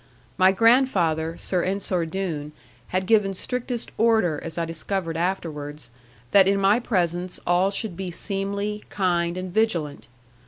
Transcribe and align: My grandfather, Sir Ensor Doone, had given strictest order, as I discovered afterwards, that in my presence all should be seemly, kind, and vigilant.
My 0.35 0.51
grandfather, 0.51 1.37
Sir 1.37 1.61
Ensor 1.63 2.07
Doone, 2.07 2.53
had 2.87 3.05
given 3.05 3.35
strictest 3.35 3.91
order, 3.99 4.41
as 4.43 4.57
I 4.57 4.65
discovered 4.65 5.15
afterwards, 5.15 5.91
that 6.31 6.47
in 6.47 6.59
my 6.59 6.79
presence 6.79 7.39
all 7.45 7.69
should 7.69 7.95
be 7.95 8.09
seemly, 8.09 8.83
kind, 8.89 9.37
and 9.37 9.53
vigilant. 9.53 10.07